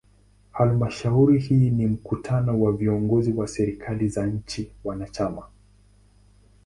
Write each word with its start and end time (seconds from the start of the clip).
Halmashauri 0.51 1.39
hii 1.39 1.69
ni 1.69 1.87
mkutano 1.87 2.61
wa 2.61 2.73
viongozi 2.73 3.31
wa 3.33 3.47
serikali 3.47 4.07
za 4.09 4.27
nchi 4.27 4.71
wanachama. 4.83 5.47